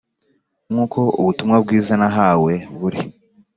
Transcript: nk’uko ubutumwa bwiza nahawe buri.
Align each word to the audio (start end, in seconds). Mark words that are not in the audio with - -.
nk’uko 0.71 0.99
ubutumwa 1.19 1.57
bwiza 1.63 1.93
nahawe 1.99 2.53
buri. 2.79 2.99